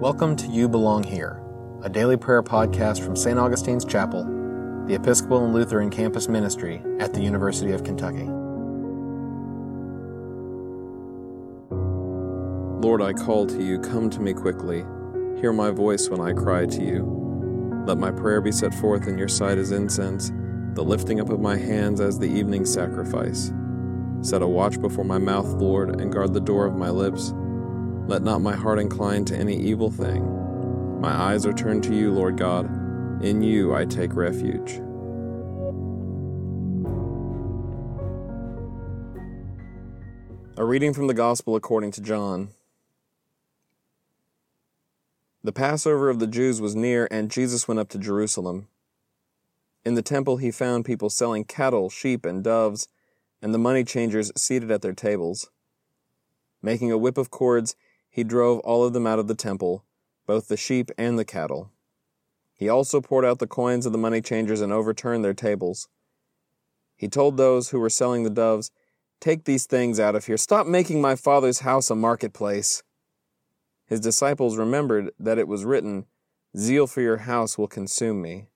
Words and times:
Welcome 0.00 0.36
to 0.36 0.46
You 0.46 0.68
Belong 0.68 1.02
Here, 1.02 1.42
a 1.82 1.88
daily 1.88 2.16
prayer 2.16 2.40
podcast 2.40 3.04
from 3.04 3.16
St. 3.16 3.36
Augustine's 3.36 3.84
Chapel, 3.84 4.22
the 4.86 4.94
Episcopal 4.94 5.44
and 5.44 5.52
Lutheran 5.52 5.90
campus 5.90 6.28
ministry 6.28 6.80
at 7.00 7.12
the 7.12 7.20
University 7.20 7.72
of 7.72 7.82
Kentucky. 7.82 8.26
Lord, 12.80 13.02
I 13.02 13.12
call 13.12 13.48
to 13.48 13.60
you, 13.60 13.80
come 13.80 14.08
to 14.10 14.20
me 14.20 14.34
quickly. 14.34 14.84
Hear 15.40 15.52
my 15.52 15.72
voice 15.72 16.08
when 16.08 16.20
I 16.20 16.32
cry 16.32 16.66
to 16.66 16.80
you. 16.80 17.82
Let 17.84 17.98
my 17.98 18.12
prayer 18.12 18.40
be 18.40 18.52
set 18.52 18.72
forth 18.74 19.08
in 19.08 19.18
your 19.18 19.26
sight 19.26 19.58
as 19.58 19.72
incense, 19.72 20.30
the 20.74 20.84
lifting 20.84 21.20
up 21.20 21.28
of 21.28 21.40
my 21.40 21.56
hands 21.56 22.00
as 22.00 22.20
the 22.20 22.30
evening 22.30 22.66
sacrifice. 22.66 23.52
Set 24.20 24.42
a 24.42 24.46
watch 24.46 24.80
before 24.80 25.04
my 25.04 25.18
mouth, 25.18 25.48
Lord, 25.54 26.00
and 26.00 26.12
guard 26.12 26.34
the 26.34 26.40
door 26.40 26.66
of 26.66 26.76
my 26.76 26.88
lips. 26.88 27.34
Let 28.08 28.22
not 28.22 28.40
my 28.40 28.56
heart 28.56 28.78
incline 28.78 29.26
to 29.26 29.36
any 29.36 29.54
evil 29.54 29.90
thing. 29.90 31.00
My 31.00 31.12
eyes 31.12 31.44
are 31.44 31.52
turned 31.52 31.84
to 31.84 31.94
you, 31.94 32.10
Lord 32.10 32.38
God. 32.38 32.64
In 33.22 33.42
you 33.42 33.74
I 33.74 33.84
take 33.84 34.14
refuge. 34.14 34.80
A 40.56 40.64
reading 40.64 40.94
from 40.94 41.06
the 41.06 41.14
Gospel 41.14 41.54
according 41.54 41.92
to 41.92 42.00
John. 42.00 42.48
The 45.44 45.52
Passover 45.52 46.08
of 46.08 46.18
the 46.18 46.26
Jews 46.26 46.62
was 46.62 46.74
near, 46.74 47.06
and 47.10 47.30
Jesus 47.30 47.68
went 47.68 47.78
up 47.78 47.90
to 47.90 47.98
Jerusalem. 47.98 48.68
In 49.84 49.94
the 49.94 50.02
temple 50.02 50.38
he 50.38 50.50
found 50.50 50.86
people 50.86 51.10
selling 51.10 51.44
cattle, 51.44 51.90
sheep, 51.90 52.24
and 52.24 52.42
doves 52.42 52.88
and 53.42 53.54
the 53.54 53.58
money 53.58 53.84
changers 53.84 54.32
seated 54.36 54.70
at 54.70 54.82
their 54.82 54.92
tables. 54.92 55.50
Making 56.62 56.90
a 56.90 56.98
whip 56.98 57.18
of 57.18 57.30
cords, 57.30 57.76
he 58.18 58.24
drove 58.24 58.58
all 58.64 58.82
of 58.82 58.94
them 58.94 59.06
out 59.06 59.20
of 59.20 59.28
the 59.28 59.34
temple, 59.36 59.84
both 60.26 60.48
the 60.48 60.56
sheep 60.56 60.90
and 60.98 61.16
the 61.16 61.24
cattle. 61.24 61.70
He 62.52 62.68
also 62.68 63.00
poured 63.00 63.24
out 63.24 63.38
the 63.38 63.46
coins 63.46 63.86
of 63.86 63.92
the 63.92 63.98
money 63.98 64.20
changers 64.20 64.60
and 64.60 64.72
overturned 64.72 65.24
their 65.24 65.34
tables. 65.34 65.86
He 66.96 67.06
told 67.06 67.36
those 67.36 67.68
who 67.68 67.78
were 67.78 67.88
selling 67.88 68.24
the 68.24 68.30
doves, 68.30 68.72
Take 69.20 69.44
these 69.44 69.66
things 69.66 70.00
out 70.00 70.16
of 70.16 70.26
here. 70.26 70.36
Stop 70.36 70.66
making 70.66 71.00
my 71.00 71.14
father's 71.14 71.60
house 71.60 71.90
a 71.90 71.94
marketplace. 71.94 72.82
His 73.86 74.00
disciples 74.00 74.56
remembered 74.56 75.12
that 75.20 75.38
it 75.38 75.46
was 75.46 75.64
written, 75.64 76.06
Zeal 76.56 76.88
for 76.88 77.02
your 77.02 77.18
house 77.18 77.56
will 77.56 77.68
consume 77.68 78.20
me. 78.20 78.48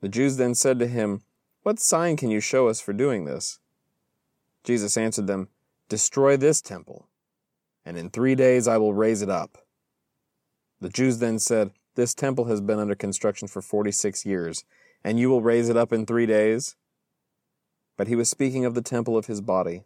The 0.00 0.08
Jews 0.08 0.36
then 0.36 0.54
said 0.54 0.78
to 0.78 0.86
him, 0.86 1.22
What 1.64 1.80
sign 1.80 2.16
can 2.16 2.30
you 2.30 2.38
show 2.38 2.68
us 2.68 2.80
for 2.80 2.92
doing 2.92 3.24
this? 3.24 3.58
Jesus 4.62 4.96
answered 4.96 5.26
them, 5.26 5.48
Destroy 5.88 6.36
this 6.36 6.62
temple, 6.62 7.08
and 7.84 7.96
in 7.96 8.10
three 8.10 8.34
days 8.34 8.68
I 8.68 8.76
will 8.78 8.94
raise 8.94 9.22
it 9.22 9.30
up. 9.30 9.58
The 10.80 10.88
Jews 10.88 11.18
then 11.18 11.38
said, 11.38 11.72
This 11.94 12.14
temple 12.14 12.46
has 12.46 12.60
been 12.60 12.78
under 12.78 12.94
construction 12.94 13.48
for 13.48 13.60
forty 13.60 13.90
six 13.90 14.24
years, 14.24 14.64
and 15.04 15.18
you 15.18 15.28
will 15.28 15.42
raise 15.42 15.68
it 15.68 15.76
up 15.76 15.92
in 15.92 16.06
three 16.06 16.26
days? 16.26 16.76
But 17.96 18.08
he 18.08 18.16
was 18.16 18.30
speaking 18.30 18.64
of 18.64 18.74
the 18.74 18.82
temple 18.82 19.16
of 19.16 19.26
his 19.26 19.40
body. 19.40 19.82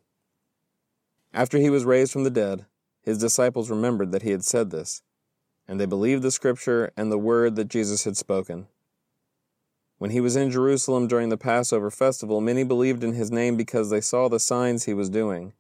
After 1.33 1.59
he 1.59 1.71
was 1.71 1.85
raised 1.85 2.13
from 2.13 2.25
the 2.25 2.31
dead, 2.31 2.67
his 3.03 3.19
disciples 3.19 3.71
remembered 3.71 4.13
that 4.13 4.23
he 4.23 4.31
had 4.31 4.45
said 4.45 4.71
this, 4.71 5.03
and 5.67 5.81
they 5.81 5.87
believed 5.87 6.23
the 6.23 6.31
scripture 6.31 6.93
and 6.97 7.11
the 7.11 7.19
word 7.19 7.57
that 7.57 7.69
Jesus 7.69 8.05
had 8.05 8.17
spoken. 8.17 8.69
When 9.99 10.11
he 10.11 10.21
was 10.21 10.37
in 10.37 10.51
Jerusalem 10.51 11.09
during 11.09 11.29
the 11.29 11.37
Passover 11.37 11.91
festival, 11.91 12.41
many 12.41 12.63
believed 12.63 13.03
in 13.03 13.15
his 13.15 13.31
name 13.31 13.57
because 13.57 13.91
they 13.91 14.01
saw 14.01 14.29
the 14.29 14.39
signs 14.39 14.85
he 14.85 14.95
was 14.95 15.09
doing. 15.09 15.55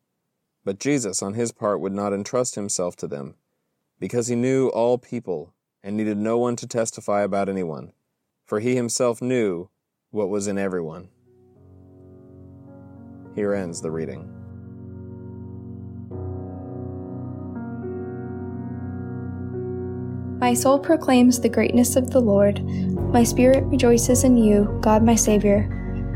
But 0.64 0.80
Jesus, 0.80 1.22
on 1.22 1.34
his 1.34 1.52
part, 1.52 1.80
would 1.80 1.92
not 1.92 2.14
entrust 2.14 2.54
himself 2.54 2.96
to 2.96 3.06
them, 3.06 3.34
because 4.00 4.28
he 4.28 4.34
knew 4.34 4.68
all 4.68 4.96
people 4.96 5.52
and 5.82 5.96
needed 5.96 6.16
no 6.16 6.38
one 6.38 6.56
to 6.56 6.66
testify 6.66 7.22
about 7.22 7.50
anyone, 7.50 7.92
for 8.46 8.60
he 8.60 8.74
himself 8.74 9.20
knew 9.20 9.68
what 10.10 10.30
was 10.30 10.46
in 10.46 10.56
everyone. 10.56 11.10
Here 13.34 13.52
ends 13.52 13.82
the 13.82 13.90
reading. 13.90 14.30
My 20.38 20.54
soul 20.54 20.78
proclaims 20.78 21.40
the 21.40 21.48
greatness 21.48 21.96
of 21.96 22.10
the 22.10 22.20
Lord. 22.20 22.62
My 23.12 23.24
spirit 23.24 23.64
rejoices 23.64 24.24
in 24.24 24.36
you, 24.36 24.78
God 24.82 25.02
my 25.02 25.14
Savior, 25.14 25.68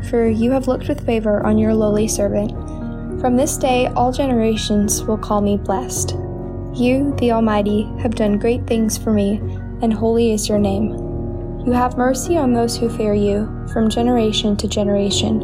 for 0.09 0.27
you 0.27 0.51
have 0.51 0.67
looked 0.67 0.87
with 0.87 1.05
favor 1.05 1.45
on 1.45 1.57
your 1.57 1.73
lowly 1.73 2.07
servant. 2.07 2.78
From 3.19 3.35
this 3.35 3.57
day 3.57 3.87
all 3.97 4.13
generations 4.13 5.03
will 5.03 5.17
call 5.17 5.41
me 5.41 5.57
blessed. 5.57 6.11
You, 6.73 7.13
the 7.17 7.33
Almighty, 7.33 7.83
have 7.99 8.15
done 8.15 8.39
great 8.39 8.65
things 8.65 8.97
for 8.97 9.11
me, 9.11 9.39
and 9.81 9.91
holy 9.91 10.31
is 10.31 10.47
your 10.47 10.57
name. 10.57 10.93
You 11.65 11.73
have 11.73 11.97
mercy 11.97 12.37
on 12.37 12.53
those 12.53 12.77
who 12.77 12.87
fear 12.87 13.13
you, 13.13 13.67
from 13.73 13.89
generation 13.89 14.55
to 14.55 14.69
generation. 14.69 15.41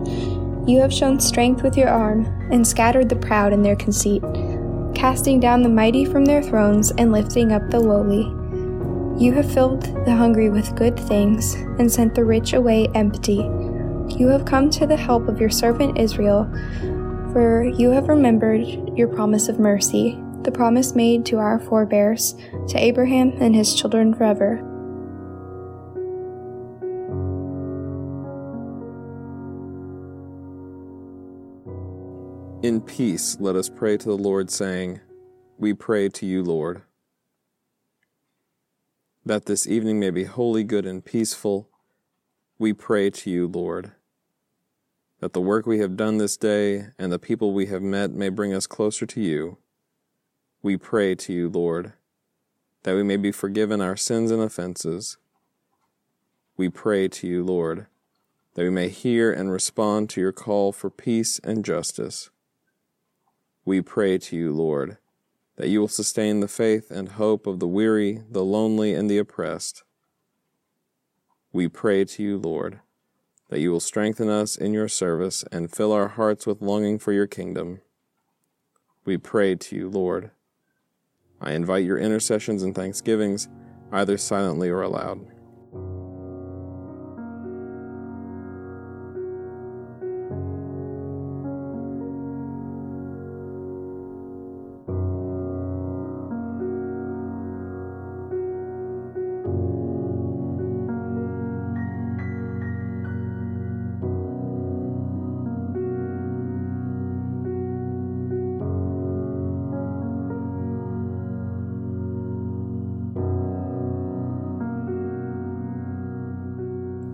You 0.66 0.80
have 0.80 0.94
shown 0.94 1.20
strength 1.20 1.64
with 1.64 1.76
your 1.76 1.90
arm, 1.90 2.26
and 2.50 2.66
scattered 2.66 3.10
the 3.10 3.18
proud 3.18 3.52
in 3.52 3.62
their 3.62 3.76
conceit, 3.76 4.24
casting 4.96 5.42
down 5.42 5.62
the 5.62 5.68
mighty 5.68 6.06
from 6.06 6.24
their 6.24 6.42
thrones, 6.42 6.92
and 6.92 7.12
lifting 7.12 7.52
up 7.52 7.70
the 7.70 7.80
lowly. 7.82 8.24
You 9.22 9.34
have 9.34 9.52
filled 9.52 9.82
the 10.06 10.16
hungry 10.16 10.50
with 10.50 10.78
good 10.78 10.98
things, 10.98 11.56
and 11.56 11.92
sent 11.92 12.16
the 12.16 12.24
rich 12.24 12.54
away 12.54 12.88
empty. 12.96 13.50
You 14.18 14.28
have 14.30 14.46
come 14.46 14.70
to 14.70 14.88
the 14.88 14.96
help 14.96 15.28
of 15.28 15.42
your 15.42 15.50
servant 15.50 15.98
Israel, 15.98 16.50
for 17.36 17.66
you 17.66 17.92
have 17.92 18.08
remembered 18.08 18.66
your 18.98 19.10
promise 19.10 19.50
of 19.50 19.60
mercy, 19.60 20.18
the 20.44 20.52
promise 20.52 20.96
made 20.96 21.26
to 21.26 21.38
our 21.38 21.60
forebears, 21.60 22.34
to 22.70 22.78
Abraham 22.78 23.34
and 23.42 23.54
his 23.54 23.76
children 23.76 24.14
forever. 24.14 24.60
In 32.64 32.80
peace, 32.80 33.36
let 33.42 33.58
us 33.58 33.68
pray 33.68 33.98
to 33.98 34.06
the 34.08 34.18
Lord, 34.18 34.50
saying, 34.50 35.02
We 35.58 35.74
pray 35.74 36.08
to 36.08 36.26
you, 36.26 36.42
Lord 36.42 36.84
that 39.26 39.46
this 39.48 39.66
evening 39.68 40.00
may 40.00 40.12
be 40.12 40.24
holy, 40.24 40.64
good, 40.64 40.86
and 40.86 41.04
peaceful, 41.04 41.68
we 42.60 42.72
pray 42.74 43.10
to 43.10 43.30
you, 43.30 43.48
Lord. 43.48 43.92
That 45.20 45.34
the 45.34 45.42
work 45.42 45.66
we 45.66 45.80
have 45.80 45.96
done 45.96 46.18
this 46.18 46.38
day 46.38 46.88
and 47.00 47.12
the 47.12 47.20
people 47.20 47.54
we 47.54 47.68
have 47.68 47.82
met 47.82 48.12
may 48.12 48.30
bring 48.30 48.54
us 48.54 48.68
closer 48.68 49.06
to 49.06 49.22
you. 49.22 49.58
We 50.62 50.78
pray 50.78 51.16
to 51.16 51.34
you, 51.34 51.50
Lord, 51.50 51.94
that 52.84 52.96
we 52.96 53.04
may 53.04 53.18
be 53.18 53.32
forgiven 53.32 53.82
our 53.82 53.96
sins 53.96 54.32
and 54.32 54.42
offenses. 54.42 55.18
We 56.58 56.70
pray 56.70 57.08
to 57.08 57.28
you, 57.28 57.44
Lord, 57.44 57.88
that 58.54 58.64
we 58.64 58.70
may 58.70 58.90
hear 58.90 59.32
and 59.32 59.52
respond 59.52 60.10
to 60.12 60.22
your 60.22 60.32
call 60.32 60.72
for 60.72 60.90
peace 60.90 61.40
and 61.40 61.66
justice. 61.66 62.30
We 63.64 63.82
pray 63.82 64.18
to 64.20 64.36
you, 64.36 64.54
Lord, 64.54 64.98
that 65.56 65.70
you 65.70 65.80
will 65.80 65.88
sustain 65.88 66.40
the 66.40 66.48
faith 66.48 66.92
and 66.92 67.10
hope 67.10 67.48
of 67.48 67.60
the 67.60 67.68
weary, 67.68 68.22
the 68.30 68.44
lonely, 68.44 68.94
and 68.94 69.10
the 69.10 69.18
oppressed. 69.18 69.84
We 71.52 71.68
pray 71.68 72.06
to 72.06 72.24
you, 72.24 72.38
Lord, 72.38 72.80
that 73.50 73.60
you 73.60 73.72
will 73.72 73.80
strengthen 73.80 74.30
us 74.30 74.56
in 74.56 74.74
your 74.74 74.88
service 74.88 75.44
and 75.52 75.72
fill 75.72 75.92
our 75.92 76.10
hearts 76.10 76.48
with 76.48 76.62
longing 76.62 76.98
for 77.00 77.14
your 77.14 77.28
kingdom. 77.28 77.82
We 79.06 79.18
pray 79.18 79.56
to 79.56 79.76
you, 79.76 79.90
Lord. 79.90 80.32
I 81.40 81.52
invite 81.52 81.86
your 81.86 81.98
intercessions 81.98 82.64
and 82.64 82.74
thanksgivings, 82.74 83.48
either 83.92 84.18
silently 84.18 84.70
or 84.70 84.82
aloud. 84.82 85.35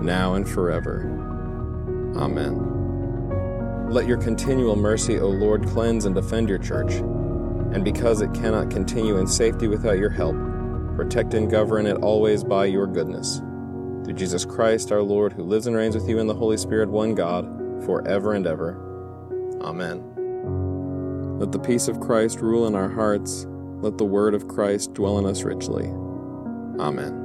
now 0.00 0.34
and 0.34 0.48
forever. 0.48 1.02
Amen. 2.16 3.90
Let 3.90 4.06
your 4.06 4.18
continual 4.18 4.76
mercy, 4.76 5.18
O 5.18 5.28
Lord, 5.28 5.66
cleanse 5.68 6.04
and 6.04 6.14
defend 6.14 6.48
your 6.48 6.58
church. 6.58 6.94
And 6.94 7.84
because 7.84 8.20
it 8.20 8.32
cannot 8.34 8.70
continue 8.70 9.18
in 9.18 9.26
safety 9.26 9.68
without 9.68 9.98
your 9.98 10.10
help, 10.10 10.36
protect 10.96 11.34
and 11.34 11.50
govern 11.50 11.86
it 11.86 11.96
always 11.98 12.44
by 12.44 12.66
your 12.66 12.86
goodness. 12.86 13.40
Through 14.04 14.14
Jesus 14.14 14.44
Christ 14.44 14.92
our 14.92 15.02
Lord, 15.02 15.32
who 15.32 15.42
lives 15.42 15.66
and 15.66 15.74
reigns 15.74 15.94
with 15.94 16.08
you 16.08 16.18
in 16.18 16.26
the 16.26 16.34
Holy 16.34 16.56
Spirit, 16.56 16.88
one 16.88 17.14
God, 17.14 17.46
forever 17.84 18.34
and 18.34 18.46
ever. 18.46 18.76
Amen. 19.60 21.38
Let 21.38 21.52
the 21.52 21.58
peace 21.58 21.88
of 21.88 22.00
Christ 22.00 22.40
rule 22.40 22.66
in 22.66 22.74
our 22.74 22.88
hearts. 22.88 23.46
Let 23.48 23.98
the 23.98 24.04
word 24.04 24.34
of 24.34 24.48
Christ 24.48 24.94
dwell 24.94 25.18
in 25.18 25.26
us 25.26 25.42
richly. 25.42 25.86
Amen. 26.78 27.23